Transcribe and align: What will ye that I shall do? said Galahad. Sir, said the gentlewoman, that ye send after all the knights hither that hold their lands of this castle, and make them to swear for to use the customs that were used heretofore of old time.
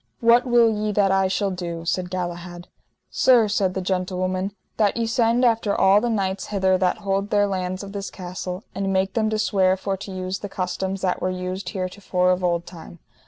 What 0.19 0.47
will 0.47 0.67
ye 0.75 0.91
that 0.93 1.11
I 1.11 1.27
shall 1.27 1.51
do? 1.51 1.85
said 1.85 2.09
Galahad. 2.09 2.67
Sir, 3.11 3.47
said 3.47 3.75
the 3.75 3.83
gentlewoman, 3.83 4.51
that 4.77 4.97
ye 4.97 5.05
send 5.05 5.45
after 5.45 5.75
all 5.79 6.01
the 6.01 6.09
knights 6.09 6.47
hither 6.47 6.75
that 6.79 6.97
hold 7.05 7.29
their 7.29 7.45
lands 7.45 7.83
of 7.83 7.91
this 7.91 8.09
castle, 8.09 8.63
and 8.73 8.91
make 8.91 9.13
them 9.13 9.29
to 9.29 9.37
swear 9.37 9.77
for 9.77 9.95
to 9.97 10.11
use 10.11 10.39
the 10.39 10.49
customs 10.49 11.01
that 11.01 11.21
were 11.21 11.29
used 11.29 11.69
heretofore 11.69 12.31
of 12.31 12.43
old 12.43 12.65
time. 12.65 12.97